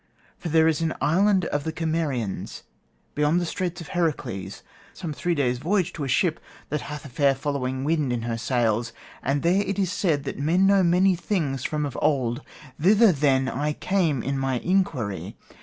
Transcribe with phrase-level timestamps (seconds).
[0.39, 2.63] For there is an island of the Cimmerians
[3.13, 4.63] beyond the Straits of Heracles,
[4.95, 6.39] some three days' voyage to a ship
[6.69, 10.39] that hath a fair following wind in her sails; and there it is said that
[10.39, 12.41] men know many things from of old:
[12.79, 15.37] thither, then, I came in my inquiry.